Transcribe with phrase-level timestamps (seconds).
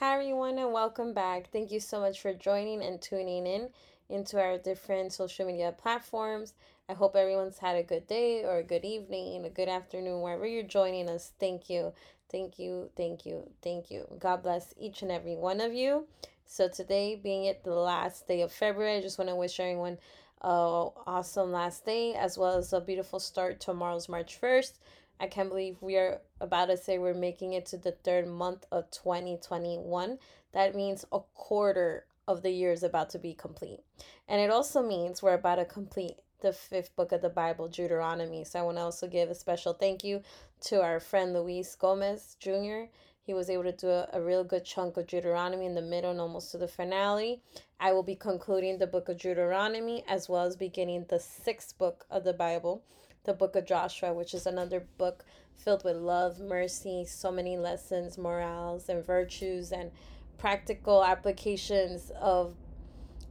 [0.00, 1.50] Hi, everyone, and welcome back.
[1.50, 3.70] Thank you so much for joining and tuning in
[4.08, 6.54] into our different social media platforms.
[6.88, 10.46] I hope everyone's had a good day or a good evening, a good afternoon, wherever
[10.46, 11.32] you're joining us.
[11.40, 11.92] Thank you,
[12.30, 14.06] thank you, thank you, thank you.
[14.20, 16.06] God bless each and every one of you.
[16.46, 19.98] So, today, being it the last day of February, I just want to wish everyone
[20.42, 24.78] a awesome last day as well as a beautiful start tomorrow's March 1st.
[25.20, 28.66] I can't believe we are about to say we're making it to the third month
[28.70, 30.18] of 2021.
[30.52, 33.80] That means a quarter of the year is about to be complete.
[34.28, 38.44] And it also means we're about to complete the fifth book of the Bible, Deuteronomy.
[38.44, 40.22] So I want to also give a special thank you
[40.66, 42.84] to our friend Luis Gomez Jr.
[43.22, 46.10] He was able to do a, a real good chunk of Deuteronomy in the middle
[46.10, 47.42] and almost to the finale.
[47.80, 52.06] I will be concluding the book of Deuteronomy as well as beginning the sixth book
[52.10, 52.82] of the Bible
[53.24, 55.24] the book of Joshua, which is another book
[55.54, 59.90] filled with love, mercy, so many lessons, morals, and virtues, and
[60.38, 62.54] practical applications of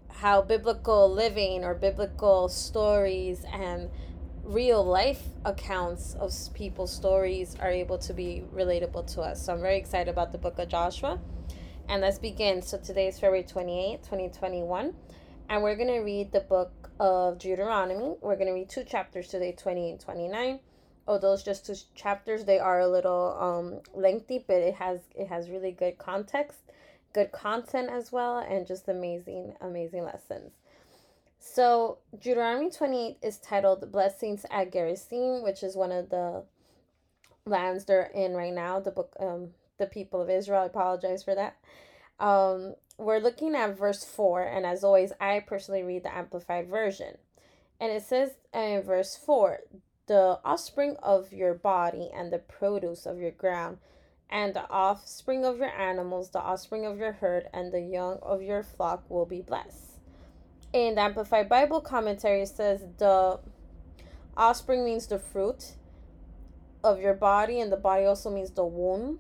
[0.09, 3.89] how biblical living or biblical stories and
[4.43, 9.45] real life accounts of people's stories are able to be relatable to us.
[9.45, 11.19] So I'm very excited about the book of Joshua.
[11.89, 12.61] And let's begin.
[12.61, 14.93] So today is February 28, 2021.
[15.49, 18.15] And we're going to read the book of Deuteronomy.
[18.21, 20.59] We're going to read two chapters today, 20 and 29.
[21.07, 25.27] Although it's just two chapters, they are a little um, lengthy, but it has it
[25.27, 26.59] has really good context,
[27.13, 30.51] good content as well, and just amazing, amazing lessons.
[31.39, 36.43] So Deuteronomy 28 is titled Blessings at Gerizim, which is one of the
[37.45, 40.63] lands they're in right now, the book um the people of Israel.
[40.63, 41.57] I apologize for that.
[42.19, 47.17] Um we're looking at verse 4, and as always, I personally read the Amplified Version.
[47.79, 49.59] And it says in verse 4
[50.07, 53.77] the offspring of your body and the produce of your ground,
[54.30, 58.41] and the offspring of your animals, the offspring of your herd, and the young of
[58.41, 59.99] your flock will be blessed.
[60.73, 63.39] In the Amplified Bible commentary, it says the
[64.36, 65.73] offspring means the fruit
[66.83, 69.19] of your body, and the body also means the womb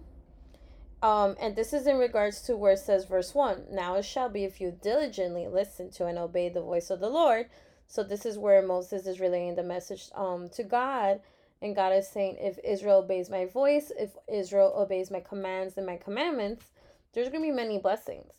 [1.01, 4.29] um, and this is in regards to where it says, verse 1 Now it shall
[4.29, 7.47] be if you diligently listen to and obey the voice of the Lord.
[7.87, 11.21] So this is where Moses is relaying the message um, to God.
[11.61, 15.85] And God is saying, if Israel obeys my voice, if Israel obeys my commands and
[15.85, 16.65] my commandments,
[17.13, 18.31] there's going to be many blessings.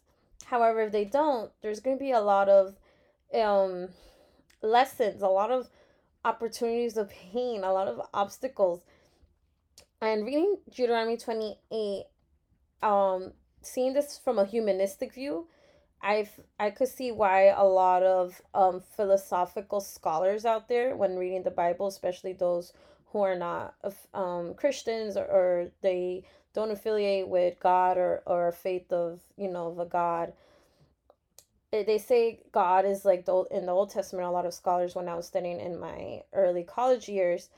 [0.45, 2.77] However, if they don't, there's going to be a lot of
[3.35, 3.89] um,
[4.63, 5.69] lessons, a lot of
[6.25, 8.83] opportunities of pain, a lot of obstacles.
[10.01, 12.05] And reading Deuteronomy 28
[12.83, 15.47] um seeing this from a humanistic view
[16.01, 21.43] i've i could see why a lot of um philosophical scholars out there when reading
[21.43, 22.73] the bible especially those
[23.13, 23.75] who are not
[24.15, 26.23] um christians or, or they
[26.55, 30.33] don't affiliate with god or or faith of you know of a god
[31.73, 34.95] eh, they say god is like the in the old testament a lot of scholars
[34.95, 37.49] when i was studying in my early college years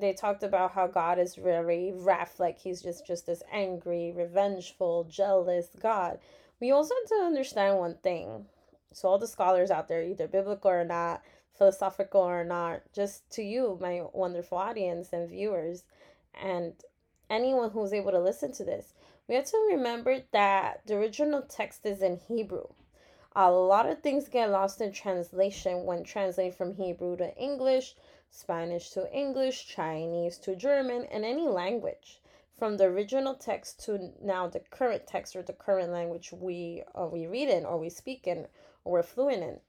[0.00, 5.04] they talked about how God is very wrath, like he's just just this angry, revengeful,
[5.04, 6.18] jealous God.
[6.60, 8.46] We also have to understand one thing.
[8.92, 13.42] So all the scholars out there, either biblical or not, philosophical or not, just to
[13.42, 15.84] you, my wonderful audience and viewers,
[16.34, 16.72] and
[17.28, 18.94] anyone who's able to listen to this,
[19.28, 22.66] we have to remember that the original text is in Hebrew.
[23.34, 27.94] A lot of things get lost in translation when translating from Hebrew to English
[28.30, 32.20] Spanish to English, Chinese to German, and any language
[32.58, 37.08] from the original text to now the current text or the current language we or
[37.08, 38.46] we read in or we speak in
[38.84, 39.60] or we're fluent in.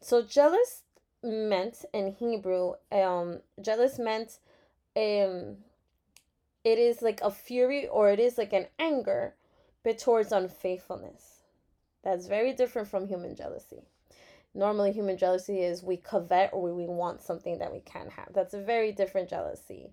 [0.00, 0.82] So jealous
[1.22, 4.38] meant in Hebrew, um, jealous meant
[4.96, 5.58] um
[6.64, 9.34] it is like a fury or it is like an anger
[9.82, 11.42] but towards unfaithfulness.
[12.02, 13.84] That's very different from human jealousy
[14.54, 18.28] normally human jealousy is we covet or we want something that we can't have.
[18.32, 19.92] That's a very different jealousy.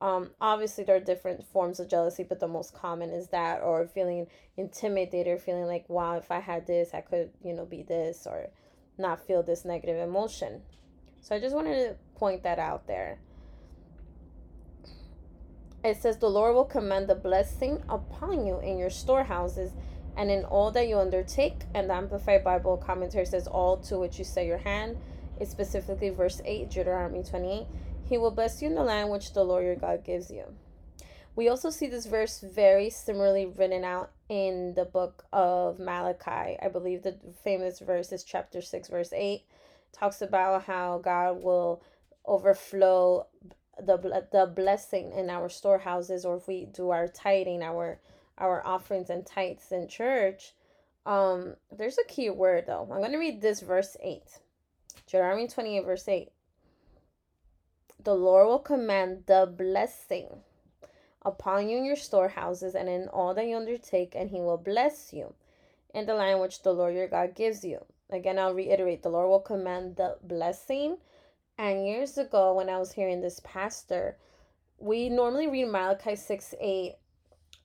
[0.00, 3.84] Um, obviously there are different forms of jealousy but the most common is that or
[3.88, 7.82] feeling intimidated or feeling like wow if i had this i could you know be
[7.82, 8.46] this or
[8.96, 10.62] not feel this negative emotion.
[11.20, 13.18] So i just wanted to point that out there.
[15.82, 19.72] It says the lord will command the blessing upon you in your storehouses
[20.18, 21.62] and in all that you undertake.
[21.74, 24.98] And the Amplified Bible commentary says, All to which you set your hand.
[25.40, 27.66] is specifically verse 8, Deuteronomy 28.
[28.04, 30.44] He will bless you in the land which the Lord your God gives you.
[31.36, 36.58] We also see this verse very similarly written out in the book of Malachi.
[36.60, 39.34] I believe the famous verse is chapter 6, verse 8.
[39.34, 39.42] It
[39.92, 41.80] talks about how God will
[42.26, 43.26] overflow
[43.78, 48.00] the, the blessing in our storehouses, or if we do our tithing, our
[48.38, 50.54] our offerings and tithes in church,
[51.06, 52.88] um, there's a key word though.
[52.90, 54.22] I'm going to read this verse 8.
[55.06, 56.28] Deuteronomy 28, verse 8.
[58.04, 60.28] The Lord will command the blessing
[61.22, 65.12] upon you in your storehouses and in all that you undertake, and he will bless
[65.12, 65.34] you
[65.94, 67.84] in the land which the Lord your God gives you.
[68.10, 70.98] Again, I'll reiterate the Lord will command the blessing.
[71.58, 74.16] And years ago, when I was hearing this pastor,
[74.78, 76.94] we normally read Malachi 6 8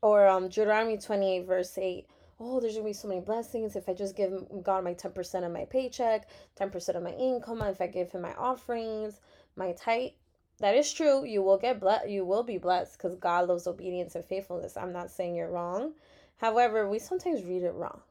[0.04, 2.06] or um, Deuteronomy 28, verse 8.
[2.38, 5.52] Oh, there's gonna be so many blessings if I just give God my 10% of
[5.52, 6.28] my paycheck,
[6.60, 9.22] 10% of my income, if I give Him my offerings,
[9.56, 10.12] my tithe.
[10.60, 11.24] That is true.
[11.24, 12.10] You will get blessed.
[12.10, 14.76] You will be blessed because God loves obedience and faithfulness.
[14.76, 15.94] I'm not saying you're wrong.
[16.36, 18.02] However, we sometimes read it wrong.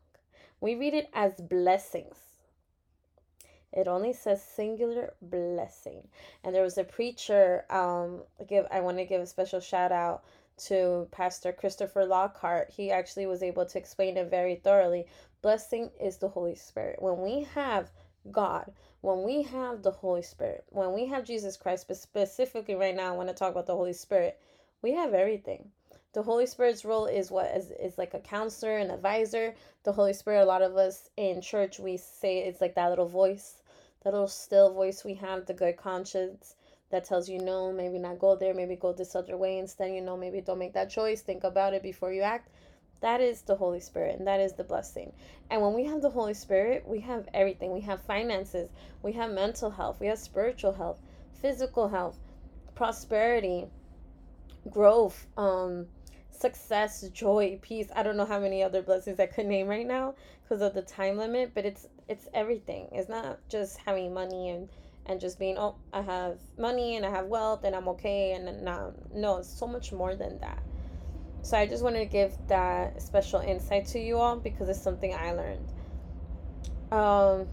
[0.62, 2.16] We read it as blessings.
[3.70, 6.08] It only says singular blessing.
[6.42, 7.64] And there was a preacher.
[7.68, 10.24] Um, give I want to give a special shout out
[10.67, 12.70] to Pastor Christopher Lockhart.
[12.70, 15.06] He actually was able to explain it very thoroughly.
[15.43, 17.03] Blessing is the Holy Spirit.
[17.03, 17.91] When we have
[18.31, 22.94] God, when we have the Holy Spirit, when we have Jesus Christ, but specifically right
[22.94, 24.38] now, I want to talk about the Holy Spirit,
[24.82, 25.70] we have everything.
[26.12, 29.55] The Holy Spirit's role is what is, is like a counselor, an advisor.
[29.82, 33.09] The Holy Spirit, a lot of us in church, we say it's like that little
[33.09, 33.62] voice,
[34.05, 36.55] that little still voice we have, the good conscience
[36.92, 40.02] that tells you no, maybe not go there, maybe go this other way instead, you
[40.02, 42.50] know, maybe don't make that choice, think about it before you act.
[43.00, 45.12] That is the Holy Spirit, and that is the blessing.
[45.50, 47.72] And when we have the Holy Spirit, we have everything.
[47.72, 48.68] We have finances,
[49.02, 51.00] we have mental health, we have spiritual health,
[51.40, 52.18] physical health,
[52.74, 53.66] prosperity,
[54.70, 55.86] growth, um,
[56.30, 57.88] success, joy, peace.
[57.96, 60.82] I don't know how many other blessings I could name right now because of the
[60.82, 62.88] time limit, but it's it's everything.
[62.92, 64.68] It's not just having money and
[65.06, 68.64] and just being oh I have money and I have wealth and I'm okay and
[68.64, 70.62] no no it's so much more than that.
[71.43, 75.12] So I just wanted to give that special insight to you all because it's something
[75.12, 75.72] I learned.
[76.93, 77.49] Um,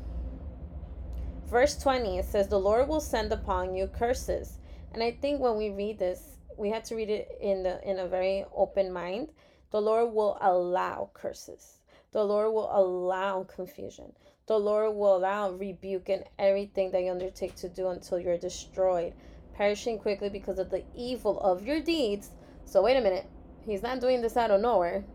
[1.48, 4.60] verse 20 it says, The Lord will send upon you curses.
[4.94, 8.00] And I think when we read this, we have to read it in the in
[8.00, 9.30] a very open mind.
[9.72, 11.80] The Lord will allow curses.
[12.12, 14.14] The Lord will allow confusion.
[14.50, 19.14] The Lord will allow rebuke and everything that you undertake to do until you're destroyed,
[19.54, 22.32] perishing quickly because of the evil of your deeds.
[22.66, 23.28] So wait a minute.
[23.64, 25.06] He's not doing this out of nowhere,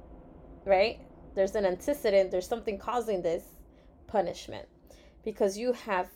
[0.65, 1.01] right?
[1.35, 3.43] There's an antecedent, there's something causing this
[4.07, 4.69] punishment
[5.25, 6.11] because you have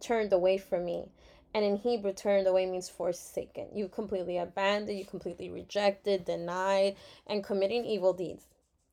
[0.00, 1.04] turned away from me.
[1.54, 3.68] And in Hebrew, turned away means forsaken.
[3.72, 6.96] You completely abandoned, you completely rejected, denied,
[7.28, 8.42] and committing evil deeds.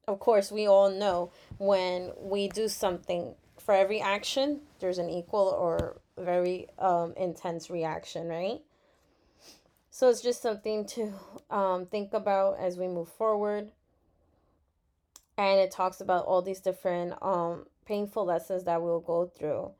[0.07, 5.55] Of course, we all know when we do something, for every action, there's an equal
[5.59, 8.61] or very um, intense reaction, right?
[9.89, 11.13] So it's just something to
[11.49, 13.71] um, think about as we move forward.
[15.37, 19.71] And it talks about all these different um, painful lessons that we'll go through.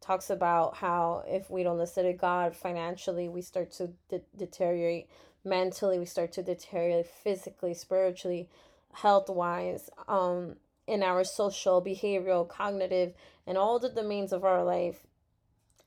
[0.00, 5.08] Talks about how if we don't listen to God financially, we start to de- deteriorate
[5.44, 8.48] mentally, we start to deteriorate physically, spiritually,
[8.92, 10.56] health wise, um,
[10.88, 13.12] in our social, behavioral, cognitive,
[13.46, 15.02] and all the domains of our life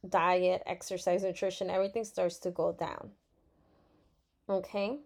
[0.08, 3.12] diet, exercise, nutrition, everything starts to go down.
[4.50, 4.98] Okay.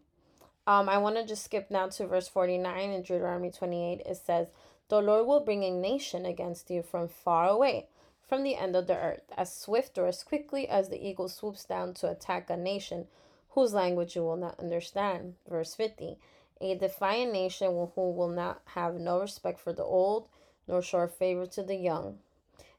[0.68, 4.02] Um, I want to just skip now to verse 49 in Deuteronomy 28.
[4.06, 4.48] It says,
[4.88, 7.88] The Lord will bring a nation against you from far away,
[8.28, 11.66] from the end of the earth, as swift or as quickly as the eagle swoops
[11.66, 13.08] down to attack a nation
[13.50, 15.36] whose language you will not understand.
[15.48, 16.18] Verse 50
[16.62, 20.28] A defiant nation who will not have no respect for the old,
[20.68, 22.20] nor show favor to the young.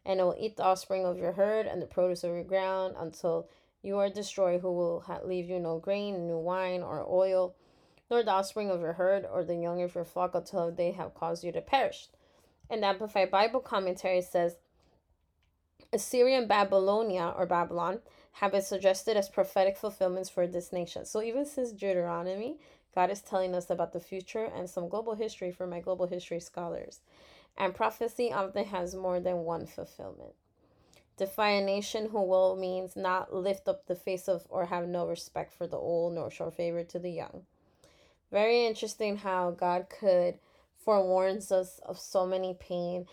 [0.04, 2.94] And it will eat the offspring of your herd and the produce of your ground
[2.98, 3.48] until
[3.82, 7.54] you are destroyed, who will leave you no grain, no wine, or oil,
[8.10, 11.14] nor the offspring of your herd, or the young of your flock, until they have
[11.14, 12.08] caused you to perish.
[12.70, 14.56] And the Amplified Bible commentary says
[15.92, 18.00] Assyria and Babylonia, or Babylon,
[18.32, 21.04] have been suggested as prophetic fulfillments for this nation.
[21.04, 22.58] So even since Deuteronomy,
[22.96, 26.40] God is telling us about the future and some global history for my global history
[26.40, 27.00] scholars.
[27.58, 30.32] And prophecy often has more than one fulfillment.
[31.18, 35.06] Defy a nation who will means not lift up the face of or have no
[35.06, 37.42] respect for the old nor show favor to the young.
[38.32, 40.38] Very interesting how God could
[40.82, 43.06] forewarns us of so many pain.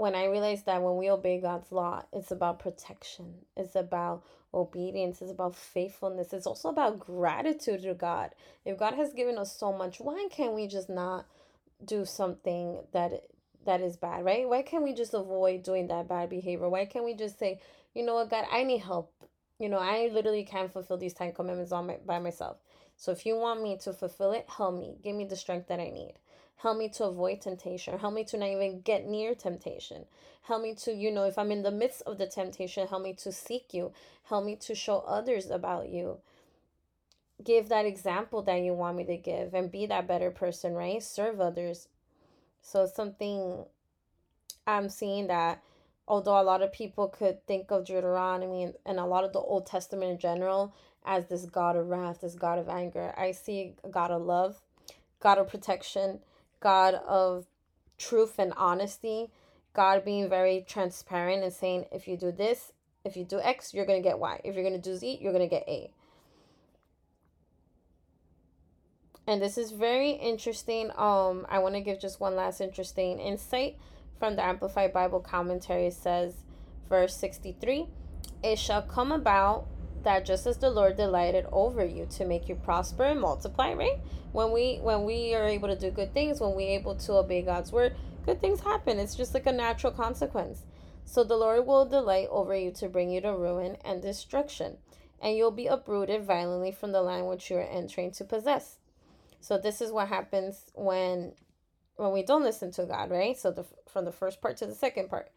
[0.00, 5.20] When I realized that when we obey God's law, it's about protection, it's about obedience,
[5.20, 8.30] it's about faithfulness, it's also about gratitude to God.
[8.64, 11.26] If God has given us so much, why can't we just not
[11.84, 13.24] do something that
[13.66, 14.48] that is bad, right?
[14.48, 16.70] Why can't we just avoid doing that bad behavior?
[16.70, 17.60] Why can't we just say,
[17.92, 19.12] you know what, God, I need help.
[19.58, 22.56] You know, I literally can't fulfill these ten commandments on my by myself.
[22.96, 24.96] So if you want me to fulfill it, help me.
[25.04, 26.14] Give me the strength that I need.
[26.62, 27.98] Help me to avoid temptation.
[27.98, 30.04] Help me to not even get near temptation.
[30.42, 33.14] Help me to, you know, if I'm in the midst of the temptation, help me
[33.14, 33.92] to seek you.
[34.24, 36.18] Help me to show others about you.
[37.42, 41.02] Give that example that you want me to give and be that better person, right?
[41.02, 41.88] Serve others.
[42.60, 43.64] So something
[44.66, 45.62] I'm seeing that
[46.06, 49.38] although a lot of people could think of Deuteronomy and, and a lot of the
[49.38, 50.74] Old Testament in general
[51.06, 54.60] as this God of wrath, this God of anger, I see a God of love,
[55.20, 56.18] God of protection,
[56.60, 57.46] God of
[57.98, 59.30] truth and honesty,
[59.72, 62.72] God being very transparent and saying, if you do this,
[63.04, 64.40] if you do X, you're going to get Y.
[64.44, 65.90] If you're going to do Z, you're going to get A.
[69.26, 70.90] And this is very interesting.
[70.96, 73.76] Um, I want to give just one last interesting insight
[74.18, 75.86] from the Amplified Bible Commentary.
[75.86, 76.34] It says,
[76.88, 77.86] verse 63
[78.42, 79.66] It shall come about
[80.04, 83.98] that just as the Lord delighted over you to make you prosper and multiply, right?
[84.32, 87.42] When we when we are able to do good things, when we're able to obey
[87.42, 88.98] God's word, good things happen.
[88.98, 90.62] It's just like a natural consequence.
[91.04, 94.76] So the Lord will delight over you to bring you to ruin and destruction,
[95.20, 98.76] and you'll be uprooted violently from the land which you are entering to possess.
[99.40, 101.32] So this is what happens when
[101.96, 103.36] when we don't listen to God, right?
[103.38, 105.30] So the from the first part to the second part.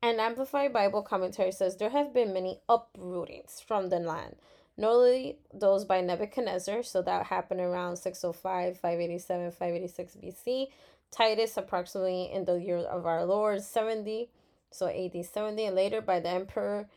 [0.00, 4.36] An Amplified Bible commentary says there have been many uprootings from the land,
[4.76, 10.68] notably those by Nebuchadnezzar, so that happened around 605, 587, 586 BC.
[11.10, 14.28] Titus, approximately in the year of our Lord, 70,
[14.70, 16.88] so AD 70, and later by the Emperor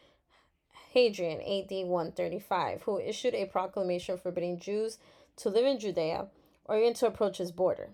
[0.92, 5.00] Hadrian, AD 135, who issued a proclamation forbidding Jews
[5.38, 6.28] to live in Judea
[6.66, 7.90] or even to approach his border.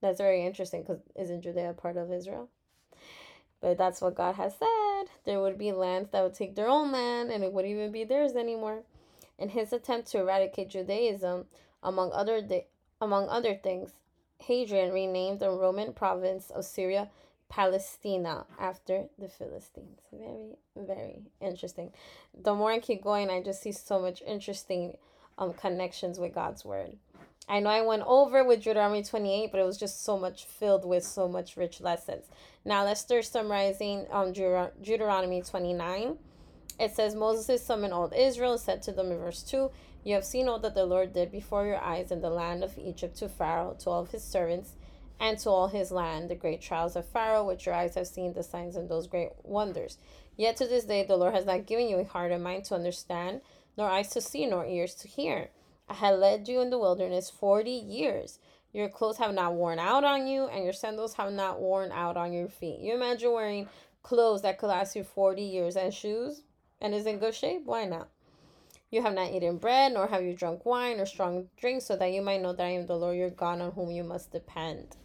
[0.00, 2.50] That's very interesting because isn't Judea part of Israel?
[3.60, 5.10] But that's what God has said.
[5.24, 8.04] There would be lands that would take their own land and it wouldn't even be
[8.04, 8.82] theirs anymore.
[9.38, 11.46] In his attempt to eradicate Judaism,
[11.82, 12.66] among other de-
[13.00, 13.92] among other things,
[14.40, 17.08] Hadrian renamed the Roman province of Syria
[17.48, 20.00] Palestina after the Philistines.
[20.12, 21.92] Very, very interesting.
[22.42, 24.96] The more I keep going, I just see so much interesting
[25.38, 26.96] um, connections with God's word.
[27.48, 30.84] I know I went over with Deuteronomy 28, but it was just so much filled
[30.84, 32.26] with so much rich lessons.
[32.64, 36.18] Now let's start summarizing um, Deut- Deuteronomy 29.
[36.78, 39.70] It says, Moses summoned all Israel and said to them in verse 2,
[40.04, 42.78] You have seen all that the Lord did before your eyes in the land of
[42.78, 44.74] Egypt to Pharaoh, to all of his servants,
[45.18, 48.34] and to all his land, the great trials of Pharaoh, which your eyes have seen,
[48.34, 49.96] the signs and those great wonders.
[50.36, 52.74] Yet to this day the Lord has not given you a heart and mind to
[52.74, 53.40] understand,
[53.76, 55.48] nor eyes to see, nor ears to hear.
[55.88, 58.38] I had led you in the wilderness forty years.
[58.72, 62.16] Your clothes have not worn out on you, and your sandals have not worn out
[62.16, 62.80] on your feet.
[62.80, 63.68] You imagine wearing
[64.02, 66.42] clothes that could last you 40 years and shoes
[66.80, 67.62] and is in good shape?
[67.64, 68.08] Why not?
[68.90, 72.12] You have not eaten bread, nor have you drunk wine or strong drink, so that
[72.12, 74.96] you might know that I am the Lord your God on whom you must depend.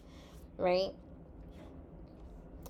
[0.57, 0.91] Right?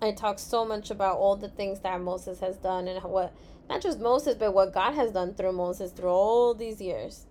[0.01, 3.33] I talk so much about all the things that Moses has done and what,
[3.69, 7.25] not just Moses, but what God has done through Moses through all these years.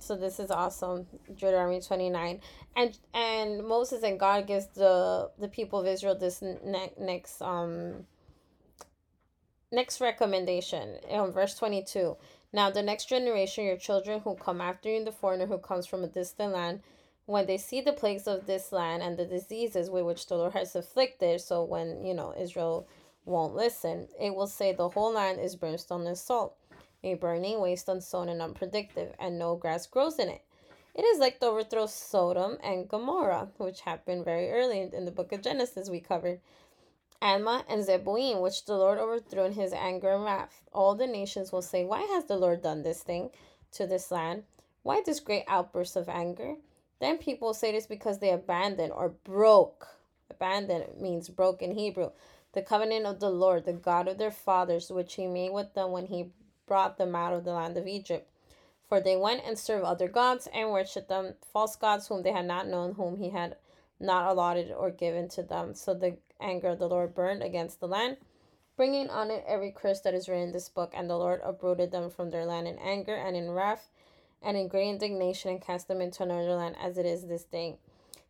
[0.00, 2.40] So this is awesome, Deuteronomy 29.
[2.76, 8.06] And and Moses and God gives the the people of Israel this ne- next um
[9.70, 12.16] next recommendation in verse 22.
[12.52, 16.02] Now the next generation, your children who come after you, the foreigner who comes from
[16.02, 16.80] a distant land,
[17.26, 20.54] when they see the plagues of this land and the diseases with which the Lord
[20.54, 22.88] has afflicted, so when, you know, Israel
[23.24, 26.56] won't listen, it will say the whole land is brimstone and salt
[27.02, 30.42] a burning waste unsown and unproductive, and no grass grows in it.
[30.94, 35.10] It is like the overthrow of Sodom and Gomorrah, which happened very early in the
[35.10, 36.40] book of Genesis we covered.
[37.22, 40.62] Admah and Zeboim, which the Lord overthrew in his anger and wrath.
[40.72, 43.30] All the nations will say, Why has the Lord done this thing
[43.72, 44.44] to this land?
[44.82, 46.56] Why this great outburst of anger?
[46.98, 49.88] Then people say this because they abandoned or broke.
[50.30, 52.10] Abandoned means broke in Hebrew.
[52.52, 55.92] The covenant of the Lord, the God of their fathers, which he made with them
[55.92, 56.32] when he
[56.70, 58.30] brought them out of the land of Egypt.
[58.88, 62.46] For they went and served other gods and worshipped them, false gods whom they had
[62.46, 63.56] not known, whom he had
[63.98, 65.74] not allotted or given to them.
[65.74, 68.18] So the anger of the Lord burned against the land,
[68.76, 70.92] bringing on it every curse that is written in this book.
[70.94, 73.90] And the Lord uprooted them from their land in anger and in wrath
[74.40, 77.78] and in great indignation and cast them into another land as it is this day.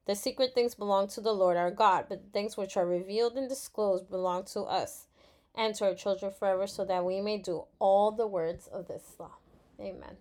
[0.07, 3.37] The secret things belong to the Lord our God, but the things which are revealed
[3.37, 5.07] and disclosed belong to us
[5.55, 9.15] and to our children forever, so that we may do all the words of this
[9.19, 9.33] law.
[9.81, 10.17] Amen.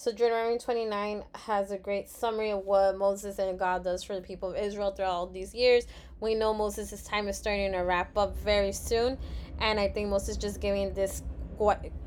[0.00, 4.22] So Deuteronomy 29 has a great summary of what Moses and God does for the
[4.22, 5.86] people of Israel throughout all these years.
[6.20, 9.18] We know Moses' time is starting to wrap up very soon.
[9.58, 11.22] And I think Moses just giving this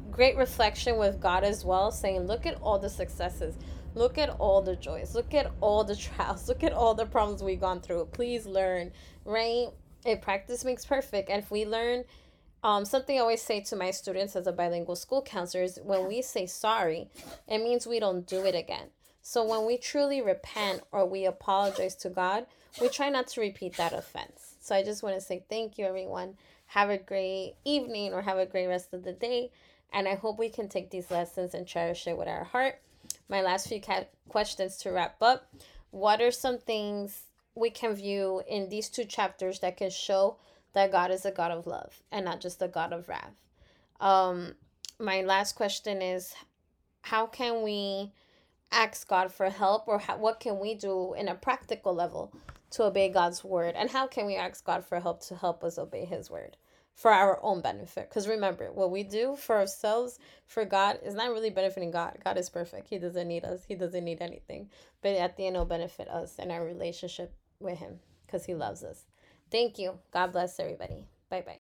[0.10, 3.60] great reflection with God as well, saying, look at all the successes.
[3.94, 5.14] Look at all the joys.
[5.14, 6.48] Look at all the trials.
[6.50, 8.06] Look at all the problems we've gone through.
[8.12, 8.92] Please learn,
[9.24, 9.68] right?
[10.04, 11.30] If practice makes perfect.
[11.30, 12.06] And if we learn,
[12.64, 16.08] um, something I always say to my students as a bilingual school counselor is when
[16.08, 17.10] we say sorry,
[17.48, 18.88] it means we don't do it again.
[19.22, 22.46] So when we truly repent or we apologize to God,
[22.82, 24.56] we try not to repeat that offense.
[24.60, 26.36] So I just want to say thank you, everyone.
[26.68, 29.52] Have a great evening or have a great rest of the day.
[29.92, 32.82] And I hope we can take these lessons and cherish it with our heart.
[33.30, 35.48] My last few ca- questions to wrap up.
[35.92, 37.24] What are some things
[37.56, 40.38] we can view in these two chapters that can show
[40.74, 43.36] that God is a God of love and not just a God of wrath?
[44.00, 44.56] Um,
[45.00, 46.34] my last question is
[47.02, 48.12] how can we
[48.72, 52.34] ask God for help or how, what can we do in a practical level
[52.72, 53.76] to obey God's word?
[53.78, 56.58] And how can we ask God for help to help us obey his word?
[56.96, 58.10] for our own benefit.
[58.10, 62.18] Because remember, what we do for ourselves, for God, is not really benefiting God.
[62.24, 62.88] God is perfect.
[62.88, 64.70] He doesn't need us, He doesn't need anything.
[65.02, 68.84] But at the end, it'll benefit us and our relationship with Him because He loves
[68.84, 69.06] us.
[69.54, 70.00] Thank you.
[70.12, 71.06] God bless everybody.
[71.30, 71.63] Bye bye.